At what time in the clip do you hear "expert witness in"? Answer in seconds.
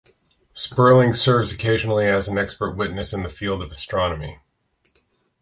2.39-3.21